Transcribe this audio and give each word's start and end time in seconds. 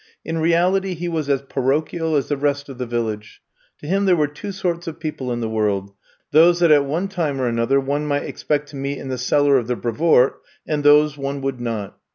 In 0.25 0.39
reality 0.39 0.95
he 0.95 1.07
was 1.07 1.29
as 1.29 1.43
parochial 1.43 2.15
as 2.15 2.27
the 2.27 2.35
rest 2.35 2.69
of 2.69 2.79
the 2.79 2.87
village. 2.87 3.39
To 3.81 3.85
him 3.85 4.05
there 4.05 4.15
were 4.15 4.25
two 4.27 4.51
sorts 4.51 4.87
of 4.87 4.99
people 4.99 5.31
in 5.31 5.41
the 5.41 5.47
world— 5.47 5.93
those 6.31 6.59
that 6.61 6.71
at 6.71 6.85
one 6.85 7.07
time 7.07 7.39
or 7.39 7.45
another 7.45 7.79
one 7.79 8.07
might 8.07 8.23
expect 8.23 8.69
to 8.69 8.75
meet 8.75 8.97
in 8.97 9.09
the 9.09 9.19
cellar 9.19 9.59
of 9.59 9.67
the 9.67 9.75
Brevoort 9.75 10.41
and 10.67 10.83
those 10.83 11.19
one 11.19 11.39
would 11.41 11.59
not. 11.61 11.99